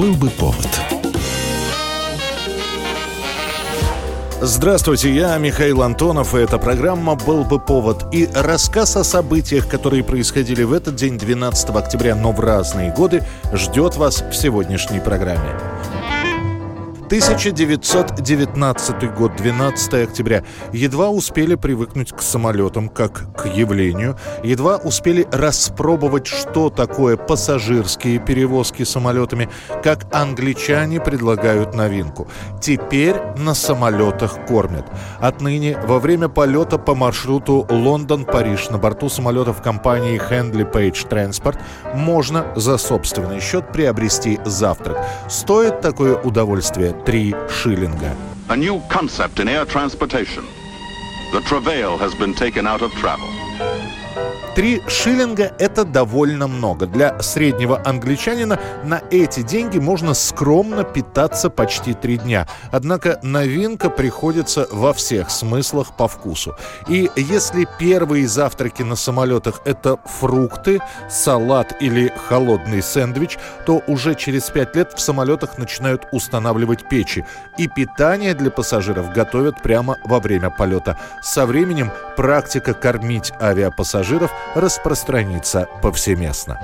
Был 0.00 0.14
бы 0.14 0.30
повод. 0.30 0.66
Здравствуйте, 4.40 5.14
я 5.14 5.36
Михаил 5.36 5.82
Антонов, 5.82 6.34
и 6.34 6.38
эта 6.38 6.56
программа 6.56 7.16
«Был 7.16 7.44
бы 7.44 7.60
повод». 7.60 8.06
И 8.10 8.26
рассказ 8.34 8.96
о 8.96 9.04
событиях, 9.04 9.68
которые 9.68 10.02
происходили 10.02 10.62
в 10.62 10.72
этот 10.72 10.94
день, 10.94 11.18
12 11.18 11.76
октября, 11.76 12.14
но 12.14 12.32
в 12.32 12.40
разные 12.40 12.94
годы, 12.94 13.22
ждет 13.52 13.96
вас 13.96 14.22
в 14.22 14.32
сегодняшней 14.32 15.00
программе. 15.00 15.54
1919 17.10 19.14
год, 19.16 19.34
12 19.34 19.94
октября. 19.94 20.44
Едва 20.72 21.10
успели 21.10 21.56
привыкнуть 21.56 22.12
к 22.12 22.22
самолетам, 22.22 22.88
как 22.88 23.36
к 23.36 23.46
явлению. 23.46 24.16
Едва 24.44 24.76
успели 24.76 25.26
распробовать, 25.32 26.28
что 26.28 26.70
такое 26.70 27.16
пассажирские 27.16 28.20
перевозки 28.20 28.84
самолетами, 28.84 29.48
как 29.82 30.06
англичане 30.14 31.00
предлагают 31.00 31.74
новинку. 31.74 32.28
Теперь 32.60 33.16
на 33.36 33.54
самолетах 33.54 34.46
кормят. 34.46 34.86
Отныне 35.18 35.80
во 35.82 35.98
время 35.98 36.28
полета 36.28 36.78
по 36.78 36.94
маршруту 36.94 37.66
Лондон-Париж 37.68 38.70
на 38.70 38.78
борту 38.78 39.08
самолетов 39.08 39.62
компании 39.62 40.22
Handley 40.30 40.70
Page 40.70 41.08
Transport 41.08 41.58
можно 41.92 42.46
за 42.54 42.78
собственный 42.78 43.40
счет 43.40 43.72
приобрести 43.72 44.38
завтрак. 44.44 45.04
Стоит 45.28 45.80
такое 45.80 46.14
удовольствие 46.14 46.94
3 46.99 47.33
шиллинга. 47.47 48.15
A 48.49 48.55
new 48.55 48.81
concept 48.89 49.39
in 49.39 49.47
air 49.47 49.65
transportation. 49.65 50.43
The 51.31 51.41
travail 51.41 51.97
has 51.97 52.13
been 52.15 52.33
taken 52.33 52.67
out 52.67 52.81
of 52.81 52.91
travel. 52.93 53.29
Три 54.56 54.82
шиллинга– 54.88 55.52
это 55.58 55.84
довольно 55.84 56.48
много. 56.48 56.86
Для 56.86 57.22
среднего 57.22 57.80
англичанина 57.84 58.58
на 58.84 59.00
эти 59.10 59.42
деньги 59.42 59.78
можно 59.78 60.12
скромно 60.12 60.82
питаться 60.82 61.50
почти 61.50 61.94
три 61.94 62.18
дня. 62.18 62.48
Однако 62.72 63.20
новинка 63.22 63.90
приходится 63.90 64.66
во 64.72 64.92
всех 64.92 65.30
смыслах 65.30 65.96
по 65.96 66.08
вкусу. 66.08 66.56
И 66.88 67.08
если 67.14 67.66
первые 67.78 68.26
завтраки 68.26 68.82
на 68.82 68.96
самолетах– 68.96 69.62
это 69.64 69.98
фрукты, 70.04 70.80
салат 71.08 71.80
или 71.80 72.12
холодный 72.28 72.82
сэндвич, 72.82 73.38
то 73.66 73.80
уже 73.86 74.16
через 74.16 74.50
пять 74.50 74.74
лет 74.74 74.92
в 74.94 75.00
самолетах 75.00 75.58
начинают 75.58 76.08
устанавливать 76.10 76.88
печи. 76.88 77.24
И 77.56 77.68
питание 77.68 78.34
для 78.34 78.50
пассажиров 78.50 79.12
готовят 79.12 79.62
прямо 79.62 79.96
во 80.04 80.18
время 80.18 80.50
полета. 80.50 80.98
Со 81.22 81.46
временем 81.46 81.92
практика 82.16 82.74
кормить 82.74 83.32
авиапассажиров 83.40 84.32
распространится 84.54 85.68
повсеместно. 85.82 86.60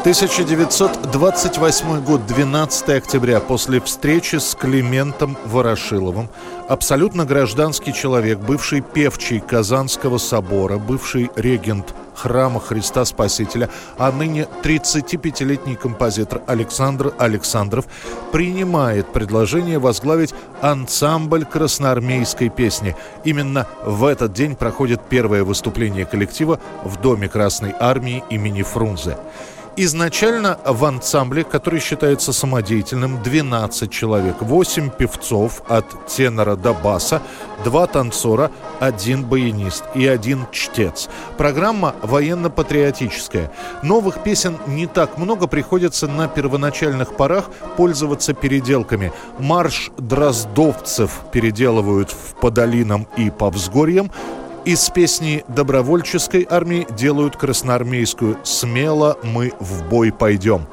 1928 0.00 2.02
год, 2.02 2.26
12 2.26 2.88
октября, 2.88 3.38
после 3.38 3.82
встречи 3.82 4.36
с 4.36 4.54
Климентом 4.54 5.36
Ворошиловым, 5.44 6.30
абсолютно 6.70 7.26
гражданский 7.26 7.92
человек, 7.92 8.38
бывший 8.38 8.80
певчий 8.80 9.40
Казанского 9.40 10.16
собора, 10.16 10.78
бывший 10.78 11.30
регент 11.36 11.94
храма 12.20 12.60
Христа 12.60 13.04
Спасителя, 13.04 13.70
а 13.96 14.12
ныне 14.12 14.46
35-летний 14.62 15.76
композитор 15.76 16.42
Александр 16.46 17.14
Александров 17.18 17.86
принимает 18.32 19.12
предложение 19.12 19.78
возглавить 19.78 20.34
ансамбль 20.60 21.44
красноармейской 21.44 22.50
песни. 22.50 22.94
Именно 23.24 23.66
в 23.84 24.04
этот 24.04 24.32
день 24.32 24.54
проходит 24.54 25.00
первое 25.08 25.44
выступление 25.44 26.04
коллектива 26.04 26.60
в 26.84 27.00
Доме 27.00 27.28
Красной 27.28 27.74
Армии 27.78 28.22
имени 28.28 28.62
Фрунзе. 28.62 29.16
Изначально 29.82 30.58
в 30.66 30.84
ансамбле, 30.84 31.42
который 31.42 31.80
считается 31.80 32.34
самодеятельным, 32.34 33.22
12 33.22 33.90
человек. 33.90 34.36
8 34.40 34.90
певцов 34.90 35.62
от 35.68 35.86
тенора 36.06 36.56
до 36.56 36.74
баса, 36.74 37.22
2 37.64 37.86
танцора, 37.86 38.50
один 38.78 39.24
баянист 39.24 39.84
и 39.94 40.06
один 40.06 40.46
чтец. 40.52 41.08
Программа 41.38 41.94
военно-патриотическая. 42.02 43.50
Новых 43.82 44.22
песен 44.22 44.58
не 44.66 44.86
так 44.86 45.16
много, 45.16 45.46
приходится 45.46 46.06
на 46.06 46.28
первоначальных 46.28 47.16
порах 47.16 47.48
пользоваться 47.78 48.34
переделками. 48.34 49.14
Марш 49.38 49.92
дроздовцев 49.96 51.22
переделывают 51.32 52.10
в 52.10 52.38
«Подолинам» 52.38 53.08
и 53.16 53.30
«По 53.30 53.48
взгорьям», 53.48 54.10
из 54.64 54.88
песни 54.90 55.44
добровольческой 55.48 56.46
армии 56.48 56.86
делают 56.96 57.36
красноармейскую 57.36 58.38
«Смело 58.42 59.18
мы 59.22 59.52
в 59.58 59.88
бой 59.88 60.12
пойдем». 60.12 60.66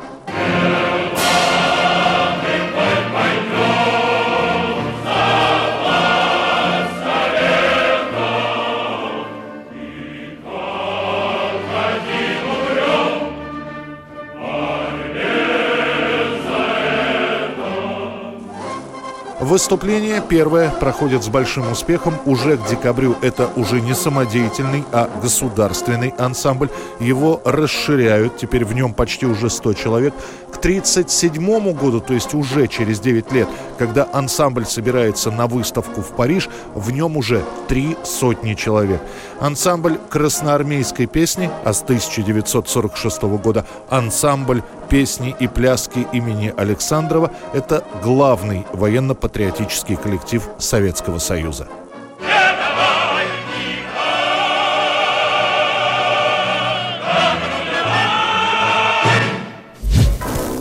Выступление 19.39 20.23
первое 20.27 20.71
проходит 20.71 21.23
с 21.23 21.27
большим 21.27 21.71
успехом. 21.71 22.15
Уже 22.25 22.57
к 22.57 22.67
декабрю 22.67 23.15
это 23.21 23.47
уже 23.55 23.81
не 23.81 23.93
самодеятельный, 23.93 24.83
а 24.91 25.07
государственный 25.21 26.09
ансамбль. 26.17 26.69
Его 26.99 27.39
расширяют, 27.45 28.37
теперь 28.37 28.65
в 28.65 28.73
нем 28.73 28.95
почти 28.95 29.27
уже 29.27 29.51
100 29.51 29.73
человек. 29.73 30.15
К 30.51 30.57
1937 30.57 31.73
году, 31.73 31.99
то 31.99 32.15
есть 32.15 32.33
уже 32.33 32.67
через 32.67 32.99
9 32.99 33.31
лет, 33.31 33.47
когда 33.77 34.09
ансамбль 34.11 34.65
собирается 34.65 35.29
на 35.29 35.45
выставку 35.45 36.01
в 36.01 36.15
Париж, 36.15 36.49
в 36.73 36.89
нем 36.89 37.15
уже 37.15 37.43
три 37.67 37.95
сотни 38.03 38.55
человек. 38.55 39.01
Ансамбль 39.39 39.99
красноармейской 40.09 41.05
песни, 41.05 41.51
а 41.63 41.73
с 41.73 41.83
1946 41.83 43.21
года 43.21 43.67
ансамбль 43.87 44.63
песни 44.89 45.35
и 45.39 45.47
пляски 45.47 46.07
имени 46.13 46.53
Александрова– 46.57 47.31
это 47.53 47.83
главный 48.03 48.65
военно-патриотический 48.73 49.95
коллектив 49.95 50.47
Советского 50.57 51.19
Союза. 51.19 51.67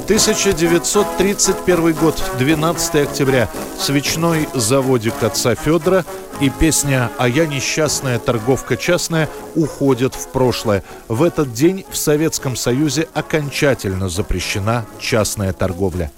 1931 0.07 1.93
год, 1.95 2.23
12 2.39 2.95
октября. 2.95 3.51
Свечной 3.77 4.49
заводик 4.55 5.21
отца 5.21 5.57
Федора 5.57 6.05
и 6.41 6.49
песня 6.49 7.11
«А 7.19 7.29
я 7.29 7.45
несчастная 7.45 8.21
торговка 8.21 8.77
частная» 8.77 9.29
уходят 9.57 10.15
в 10.15 10.29
прошлое. 10.29 10.85
В 11.09 11.25
этот 11.25 11.53
день 11.53 11.85
в 11.91 11.97
Советском 11.97 12.55
Союзе 12.55 13.09
окончательно 13.15 14.09
запрещена 14.09 14.87
частная 15.01 15.53
торговля. 15.53 16.13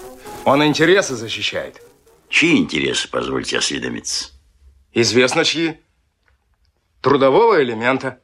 Он 0.45 0.63
интересы 0.63 1.17
защищает. 1.17 1.81
Чьи 2.29 2.59
интересы, 2.59 3.09
позвольте 3.09 3.57
осведомиться? 3.57 4.33
Известно 4.93 5.47
чьи. 5.47 5.81
Трудового 7.01 7.63
элемента. 7.63 8.19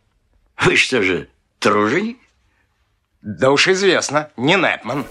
Вы 0.58 0.76
что 0.76 1.00
же, 1.00 1.30
труженик? 1.58 2.18
Да 3.22 3.50
уж 3.50 3.68
известно, 3.68 4.30
не 4.36 4.56
Непман. 4.56 5.06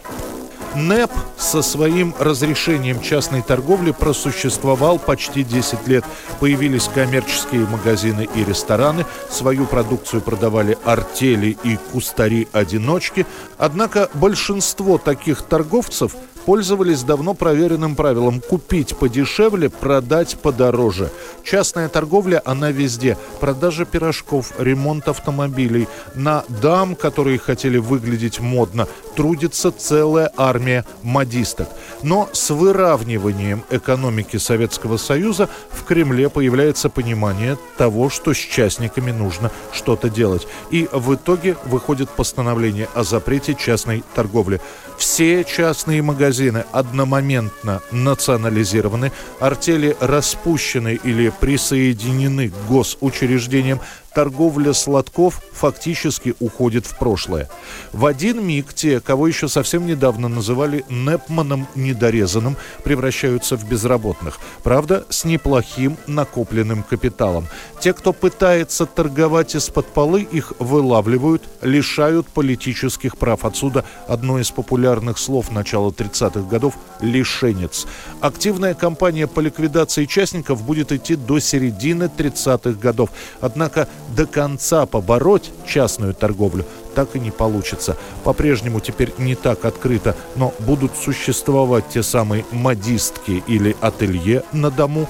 НЭП 0.75 1.11
со 1.37 1.61
своим 1.61 2.15
разрешением 2.19 3.01
частной 3.01 3.41
торговли 3.41 3.91
просуществовал 3.91 4.99
почти 4.99 5.43
10 5.43 5.87
лет. 5.87 6.03
Появились 6.39 6.89
коммерческие 6.93 7.67
магазины 7.67 8.27
и 8.35 8.43
рестораны, 8.43 9.05
свою 9.29 9.65
продукцию 9.65 10.21
продавали 10.21 10.77
артели 10.83 11.57
и 11.63 11.77
кустари-одиночки. 11.91 13.25
Однако 13.57 14.09
большинство 14.13 14.97
таких 14.97 15.43
торговцев– 15.43 16.15
пользовались 16.45 17.03
давно 17.03 17.33
проверенным 17.33 17.95
правилом 17.95 18.41
купить 18.41 18.95
подешевле, 18.95 19.69
продать 19.69 20.37
подороже. 20.37 21.09
Частная 21.43 21.89
торговля, 21.89 22.41
она 22.45 22.71
везде. 22.71 23.17
Продажа 23.39 23.85
пирожков, 23.85 24.53
ремонт 24.57 25.07
автомобилей. 25.07 25.87
На 26.15 26.43
дам, 26.47 26.95
которые 26.95 27.39
хотели 27.39 27.77
выглядеть 27.77 28.39
модно, 28.39 28.87
трудится 29.15 29.71
целая 29.71 30.31
армия 30.37 30.85
модисток. 31.01 31.69
Но 32.01 32.29
с 32.33 32.49
выравниванием 32.49 33.63
экономики 33.69 34.37
Советского 34.37 34.97
Союза 34.97 35.49
в 35.71 35.83
Кремле 35.83 36.29
появляется 36.29 36.89
понимание 36.89 37.57
того, 37.77 38.09
что 38.09 38.33
с 38.33 38.37
частниками 38.37 39.11
нужно 39.11 39.51
что-то 39.71 40.09
делать. 40.09 40.47
И 40.71 40.89
в 40.91 41.15
итоге 41.15 41.55
выходит 41.65 42.09
постановление 42.09 42.89
о 42.93 43.03
запрете 43.03 43.55
частной 43.55 44.03
торговли. 44.15 44.59
Все 44.97 45.43
частные 45.43 46.01
магазины 46.01 46.32
одномоментно 46.71 47.81
национализированы, 47.91 49.11
артели 49.39 49.95
распущены 49.99 50.99
или 51.03 51.29
присоединены 51.29 52.49
к 52.49 52.53
госучреждениям, 52.67 53.79
торговля 54.13 54.73
сладков 54.73 55.41
фактически 55.51 56.35
уходит 56.39 56.85
в 56.85 56.97
прошлое. 56.97 57.49
В 57.91 58.05
один 58.05 58.45
миг 58.45 58.73
те, 58.73 58.99
кого 58.99 59.27
еще 59.27 59.47
совсем 59.47 59.85
недавно 59.85 60.27
называли 60.27 60.85
Непманом 60.89 61.67
недорезанным, 61.75 62.57
превращаются 62.83 63.57
в 63.57 63.67
безработных. 63.67 64.39
Правда, 64.63 65.05
с 65.09 65.25
неплохим 65.25 65.97
накопленным 66.07 66.83
капиталом. 66.83 67.47
Те, 67.79 67.93
кто 67.93 68.13
пытается 68.13 68.85
торговать 68.85 69.55
из-под 69.55 69.87
полы, 69.87 70.21
их 70.21 70.53
вылавливают, 70.59 71.43
лишают 71.61 72.27
политических 72.27 73.17
прав. 73.17 73.45
Отсюда 73.45 73.85
одно 74.07 74.39
из 74.39 74.51
популярных 74.51 75.17
слов 75.17 75.51
начала 75.51 75.89
30-х 75.89 76.49
годов– 76.49 76.75
«лишенец». 77.01 77.85
Активная 78.21 78.73
кампания 78.73 79.27
по 79.27 79.39
ликвидации 79.39 80.05
частников 80.05 80.63
будет 80.63 80.91
идти 80.91 81.15
до 81.15 81.39
середины 81.39 82.09
30-х 82.15 82.79
годов. 82.79 83.09
Однако 83.41 83.87
до 84.15 84.25
конца 84.25 84.85
побороть 84.85 85.51
частную 85.67 86.13
торговлю 86.13 86.65
так 86.95 87.15
и 87.15 87.19
не 87.19 87.31
получится. 87.31 87.97
По-прежнему 88.23 88.79
теперь 88.79 89.11
не 89.17 89.35
так 89.35 89.65
открыто, 89.65 90.15
но 90.35 90.53
будут 90.59 90.95
существовать 90.95 91.89
те 91.89 92.03
самые 92.03 92.45
модистки 92.51 93.43
или 93.47 93.75
ателье 93.81 94.43
на 94.51 94.69
дому. 94.69 95.09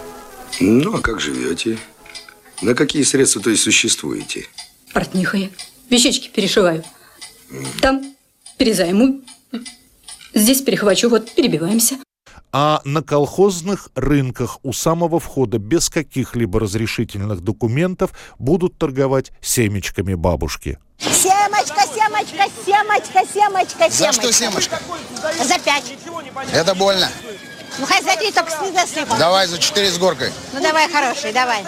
Ну, 0.60 0.96
а 0.96 1.02
как 1.02 1.20
живете? 1.20 1.78
На 2.62 2.74
какие 2.76 3.04
средства, 3.04 3.42
то 3.42 3.50
есть, 3.50 3.64
существуете? 3.64 4.48
Портнихая. 4.94 5.50
Вещички 5.90 6.30
перешиваю. 6.30 6.84
Там 7.82 8.16
перезайму. 8.58 9.22
Здесь 10.34 10.62
перехвачу, 10.62 11.10
вот 11.10 11.30
перебиваемся 11.32 11.98
а 12.52 12.82
на 12.86 13.02
колхозных 13.02 13.90
рынках 13.96 14.60
у 14.64 14.74
самого 14.74 15.20
входа 15.20 15.58
без 15.58 15.90
каких-либо 15.90 16.60
разрешительных 16.60 17.42
документов 17.42 18.12
будут 18.40 18.78
торговать 18.78 19.32
семечками 19.42 20.14
бабушки. 20.14 20.78
Семочка, 21.00 21.82
семочка, 21.94 22.46
семочка, 22.66 23.22
семочка, 23.34 23.90
семочка. 23.90 23.90
За 23.90 24.12
что 24.14 24.32
семочка? 24.32 24.80
За 25.44 25.60
пять. 25.60 25.98
Это 26.54 26.76
больно. 26.76 27.10
Ну, 27.80 27.86
хоть 27.86 28.04
за 28.04 28.16
три, 28.18 28.32
только 28.32 28.52
с 28.52 29.18
Давай 29.18 29.48
за 29.48 29.58
четыре 29.58 29.90
с 29.90 29.98
горкой. 29.98 30.32
Ну, 30.54 30.62
давай, 30.62 30.90
хороший, 30.92 31.34
давай. 31.34 31.64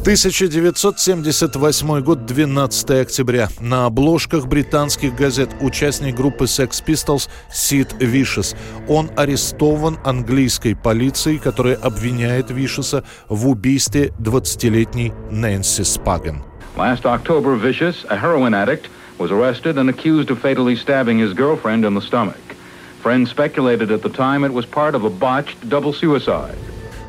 1978 0.00 2.02
год, 2.02 2.24
12 2.24 2.90
октября. 3.02 3.50
На 3.60 3.84
обложках 3.84 4.46
британских 4.46 5.14
газет 5.14 5.50
участник 5.60 6.14
группы 6.14 6.44
Sex 6.44 6.82
Pistols 6.82 7.28
Сид 7.52 7.92
Вишес. 8.00 8.56
Он 8.88 9.10
арестован 9.14 9.98
английской 10.02 10.74
полицией, 10.74 11.38
которая 11.38 11.74
обвиняет 11.74 12.50
Вишеса 12.50 13.04
в 13.28 13.46
убийстве 13.46 14.14
20-летней 14.18 15.12
Нэнси 15.30 15.84
Спаген. 15.84 16.44
Last 16.78 17.04
October, 17.04 17.56
Vicious, 17.56 18.06
a 18.08 18.16
heroin 18.16 18.54
addict, 18.54 18.88
was 19.18 19.30
arrested 19.30 19.76
and 19.76 19.90
accused 19.90 20.30
of 20.30 20.38
fatally 20.38 20.76
stabbing 20.76 21.18
his 21.18 21.34
girlfriend 21.34 21.84
in 21.84 21.94
the 21.94 22.00
stomach. 22.00 22.40
Friends 23.02 23.28
speculated 23.28 23.90
at 23.90 24.00
the 24.00 24.08
time 24.08 24.44
it 24.44 24.54
was 24.54 24.64
part 24.64 24.94
of 24.94 25.04
a 25.04 25.10
botched 25.10 25.68
double 25.68 25.92
suicide. 25.92 26.56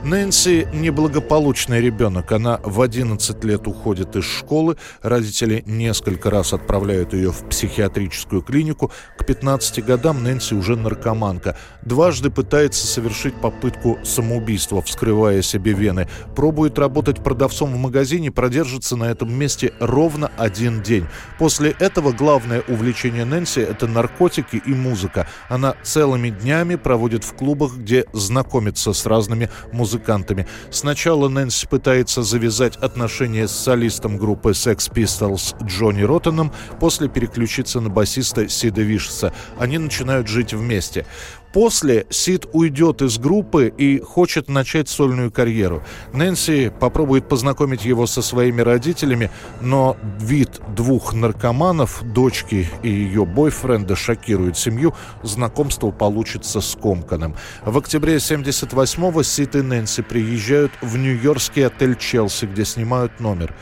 Нэнси 0.04 0.68
неблагополучный 0.74 1.80
ребенок. 1.80 2.32
Она 2.32 2.60
в 2.64 2.82
11 2.82 3.44
лет 3.44 3.68
уходит 3.68 4.16
из 4.16 4.24
школы. 4.24 4.76
Родители 5.04 5.64
несколько 5.68 6.32
раз 6.32 6.54
отправляют 6.54 7.14
ее 7.14 7.32
в 7.32 7.48
психиатрическую 7.48 8.42
клинику. 8.42 8.92
К 9.20 9.24
15 9.24 9.86
годам 9.86 10.24
Нэнси 10.24 10.56
уже 10.56 10.76
наркоманка. 10.76 11.56
Дважды 11.84 12.32
пытается 12.32 12.88
совершить 12.88 13.36
попытку 13.36 14.00
самоубийства, 14.04 14.82
вскрывая 14.82 15.44
себе 15.44 15.74
вены. 15.74 16.08
Пробует 16.36 16.80
работать 16.80 17.24
продавцом 17.24 17.72
в 17.72 17.78
магазине, 17.78 18.32
продержится 18.32 18.96
на 18.96 19.04
этом 19.04 19.32
месте 19.32 19.72
ровно 19.80 20.32
один 20.36 20.82
день. 20.82 21.06
После 21.38 21.76
этого 21.78 22.12
главное 22.12 22.64
увлечение 22.68 23.26
Нэнси– 23.26 23.60
это 23.62 23.86
наркотики 23.86 24.56
и 24.66 24.74
музыка. 24.74 25.28
Она 25.48 25.76
целыми 25.84 26.32
днями 26.32 26.74
проводит 26.74 27.24
в 27.24 27.36
клубах, 27.36 27.76
где 27.78 28.06
знакомится 28.14 28.94
с 28.94 29.06
разными 29.06 29.48
музыкантами 29.72 29.91
музыкантами. 29.92 30.48
Сначала 30.70 31.28
Нэнси 31.28 31.68
пытается 31.68 32.24
завязать 32.24 32.78
отношения 32.78 33.48
с 33.48 33.52
солистом 33.52 34.18
группы 34.18 34.52
Sex 34.52 34.92
Pistols 34.92 35.56
Джонни 35.66 36.04
Роттоном, 36.04 36.54
после 36.80 37.10
переключиться 37.10 37.82
на 37.82 37.90
басиста 37.90 38.48
Сида 38.48 38.82
Вишеса. 38.82 39.34
Они 39.60 39.78
начинают 39.78 40.28
жить 40.28 40.54
вместе. 40.54 41.06
После 41.54 42.06
Сид 42.10 42.46
уйдет 42.54 43.02
из 43.02 43.18
группы 43.18 43.74
и 43.78 44.00
хочет 44.00 44.48
начать 44.48 44.88
сольную 44.88 45.32
карьеру. 45.32 45.84
Нэнси 46.14 46.72
попробует 46.80 47.28
познакомить 47.28 47.84
его 47.84 48.08
со 48.08 48.22
своими 48.22 48.62
родителями, 48.62 49.30
но 49.60 49.98
вид 50.20 50.62
двух 50.76 51.14
наркоманов, 51.14 52.04
дочки 52.14 52.70
и 52.84 52.90
ее 52.90 53.26
бойфренда, 53.26 53.96
шокирует 53.96 54.58
семью. 54.58 54.94
Знакомство 55.24 55.92
получится 55.92 56.62
скомканным. 56.62 57.36
В 57.66 57.78
октябре 57.78 58.16
78-го 58.16 59.24
Сид 59.24 59.56
и 59.56 59.62
Нэнси 59.62 60.04
приезжают 60.04 60.72
в 60.82 60.98
нью-йоркский 60.98 61.68
отель 61.68 61.96
«Челси», 61.96 62.46
где 62.46 62.64
снимают 62.64 63.20
номер. 63.20 63.54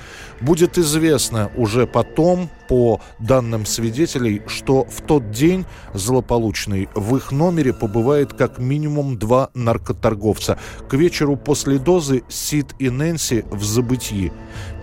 Будет 0.42 0.78
известно 0.78 1.52
уже 1.56 1.86
потом, 1.86 2.50
по 2.70 3.02
данным 3.18 3.66
свидетелей, 3.66 4.44
что 4.46 4.86
в 4.86 5.02
тот 5.02 5.32
день 5.32 5.66
злополучный 5.96 6.88
в 6.94 7.16
их 7.18 7.32
номере 7.32 7.74
побывает 7.74 8.34
как 8.34 8.60
минимум 8.60 9.18
два 9.18 9.50
наркоторговца. 9.56 10.60
К 10.88 10.94
вечеру 10.94 11.36
после 11.36 11.80
дозы 11.80 12.22
Сид 12.30 12.76
и 12.78 12.92
Нэнси 12.92 13.44
в 13.50 13.64
забытии. 13.64 14.32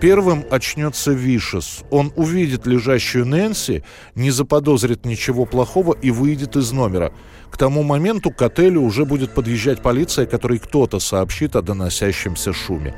Первым 0.01 0.43
очнется 0.51 1.13
Вишес. 1.13 1.83
Он 1.89 2.11
увидит 2.17 2.67
лежащую 2.67 3.25
Нэнси, 3.25 3.83
не 4.15 4.31
заподозрит 4.31 5.05
ничего 5.05 5.45
плохого 5.45 5.93
и 5.93 6.11
выйдет 6.11 6.57
из 6.57 6.73
номера. 6.73 7.13
К 7.49 7.55
тому 7.55 7.83
моменту 7.83 8.31
к 8.31 8.41
отелю 8.41 8.81
уже 8.81 9.05
будет 9.05 9.33
подъезжать 9.33 9.81
полиция, 9.81 10.25
которой 10.25 10.59
кто-то 10.59 10.99
сообщит 10.99 11.55
о 11.55 11.61
доносящемся 11.61 12.51
шуме. 12.51 12.93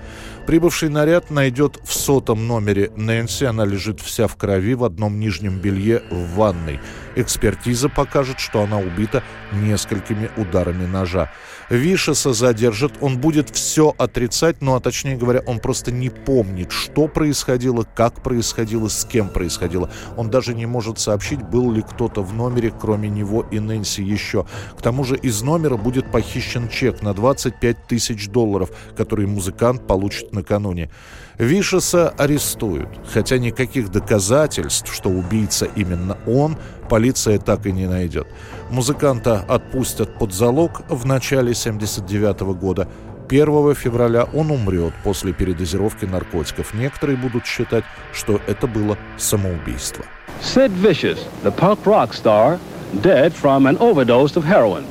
Прибывший 0.48 0.90
наряд 0.90 1.30
найдет 1.30 1.80
в 1.84 1.94
сотом 1.94 2.48
номере 2.50 2.92
Нэнси. 2.96 3.46
Она 3.46 3.64
лежит 3.64 4.02
вся 4.02 4.28
в 4.28 4.36
крови 4.36 4.74
в 4.74 4.84
одном 4.84 5.20
нижнем 5.20 5.60
белье 5.60 6.02
в 6.10 6.36
ванной. 6.36 6.80
Экспертиза 7.16 7.90
покажет, 7.90 8.40
что 8.40 8.64
она 8.64 8.80
убита 8.80 9.24
несколькими 9.54 10.30
ударами 10.36 10.86
ножа. 10.86 11.32
Вишеса 11.70 12.34
задержат, 12.34 12.94
он 13.02 13.20
будет 13.20 13.50
все 13.52 13.94
отрицать, 13.98 14.62
ну 14.62 14.76
а 14.76 14.80
точнее 14.80 15.18
говоря, 15.18 15.42
он 15.46 15.60
просто 15.60 15.92
не 15.92 16.10
помнит, 16.10 16.72
что 16.72 17.08
происходило, 17.08 17.86
как 17.96 18.24
происходило, 18.24 18.88
с 18.88 19.06
кем 19.06 19.30
происходило. 19.30 19.92
Он 20.18 20.32
даже 20.32 20.56
не 20.56 20.66
может 20.66 20.98
сообщить, 20.98 21.42
был 21.44 21.72
ли 21.72 21.84
кто-то 21.84 22.24
в 22.24 22.34
номере, 22.34 22.74
кроме 22.78 23.10
него 23.10 23.46
и 23.52 23.60
Нэнси 23.60 24.02
еще. 24.02 24.48
К 24.78 24.82
тому 24.82 25.04
же 25.04 25.16
из 25.16 25.44
номера 25.44 25.78
будет 25.78 26.12
похищен 26.12 26.70
чек 26.70 27.04
на 27.04 27.14
25 27.14 27.88
тысяч 27.88 28.30
долларов, 28.30 28.72
который 28.98 29.28
музыкант 29.28 29.86
получит 29.86 30.34
накануне. 30.34 30.90
Вишеса 31.40 32.10
арестуют, 32.18 32.90
хотя 33.12 33.38
никаких 33.38 33.90
доказательств, 33.90 34.94
что 34.94 35.10
убийца 35.10 35.68
именно 35.74 36.18
он, 36.28 36.58
полиция 36.90 37.40
так 37.40 37.66
и 37.66 37.72
не 37.72 37.88
найдет. 37.88 38.28
Музыканта 38.70 39.46
отпустят 39.48 40.20
под 40.20 40.34
залог 40.34 40.82
в 40.90 41.06
начале 41.06 41.54
79 41.54 42.42
года. 42.60 42.90
1 43.30 43.74
февраля 43.74 44.26
он 44.34 44.52
умрет 44.52 44.94
после 45.06 45.32
передозировки 45.32 46.04
наркотиков. 46.04 46.74
Некоторые 46.74 47.16
будут 47.16 47.46
считать, 47.46 47.86
что 48.12 48.42
это 48.46 48.68
было 48.68 48.98
самоубийство. 49.18 50.04
Sid 50.42 50.72
Vicious, 50.82 51.20
the 51.44 51.52
punk 51.56 51.86
rock 51.86 52.14
star, 52.14 52.60
dead 53.02 53.34
from 53.34 53.66
an 53.66 53.78
overdose 53.78 54.36
of 54.36 54.44
heroin. 54.44 54.84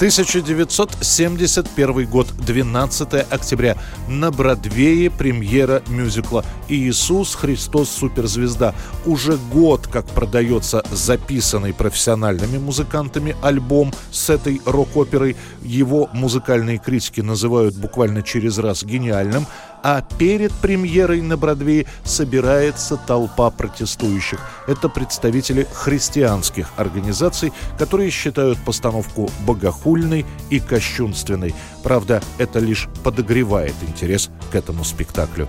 1971 0.00 2.08
год, 2.08 2.26
12 2.38 3.14
октября. 3.30 3.76
На 4.08 4.30
Бродвее 4.30 5.10
премьера 5.10 5.82
мюзикла 5.88 6.42
«Иисус 6.70 7.34
Христос 7.34 7.90
Суперзвезда». 7.90 8.74
Уже 9.04 9.36
год, 9.52 9.88
как 9.88 10.06
продается 10.06 10.82
записанный 10.90 11.74
профессиональными 11.74 12.56
музыкантами 12.56 13.36
альбом 13.42 13.92
с 14.10 14.30
этой 14.30 14.62
рок-оперой. 14.64 15.36
Его 15.60 16.08
музыкальные 16.14 16.78
критики 16.78 17.20
называют 17.20 17.76
буквально 17.76 18.22
через 18.22 18.56
раз 18.56 18.84
гениальным– 18.84 19.46
а 19.82 20.02
перед 20.18 20.52
премьерой 20.52 21.20
на 21.20 21.36
Бродвее 21.36 21.86
собирается 22.04 22.96
толпа 22.96 23.50
протестующих. 23.50 24.40
Это 24.66 24.88
представители 24.88 25.66
христианских 25.72 26.70
организаций, 26.76 27.52
которые 27.78 28.10
считают 28.10 28.58
постановку 28.64 29.30
богохульной 29.46 30.26
и 30.50 30.60
кощунственной. 30.60 31.54
Правда, 31.82 32.22
это 32.38 32.58
лишь 32.58 32.88
подогревает 33.02 33.74
интерес 33.86 34.30
к 34.50 34.54
этому 34.54 34.84
спектаклю. 34.84 35.48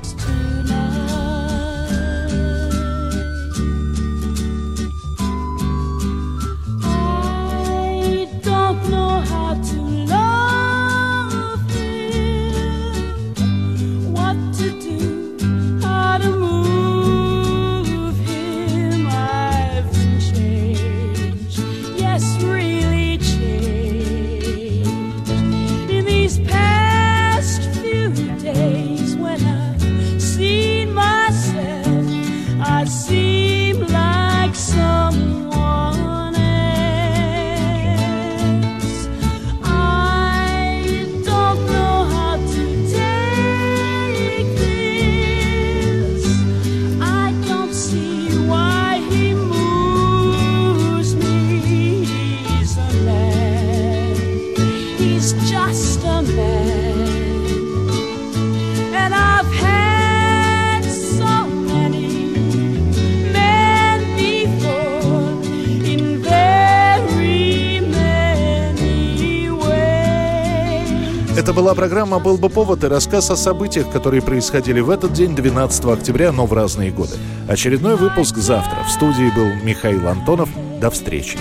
Это 71.52 71.60
была 71.60 71.76
программа 71.76 72.20
«Был 72.20 72.38
бы 72.38 72.48
повод» 72.48 72.86
и 72.86 72.88
рассказ 72.88 73.30
о 73.30 73.36
событиях, 73.36 73.92
которые 73.92 74.22
происходили 74.22 74.80
в 74.80 74.90
этот 74.90 75.12
день, 75.12 75.36
12 75.36 75.84
октября, 75.84 76.32
но 76.32 76.46
в 76.46 76.54
разные 76.54 76.92
годы. 76.92 77.18
Очередной 77.46 77.98
выпуск 77.98 78.38
завтра. 78.38 78.86
В 78.86 78.90
студии 78.90 79.30
был 79.36 79.48
Михаил 79.62 80.08
Антонов. 80.08 80.48
До 80.80 80.90
встречи. 80.90 81.38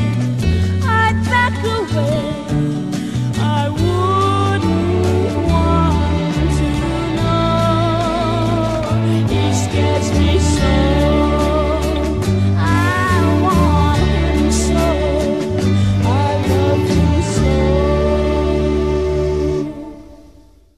I. 0.84 2.29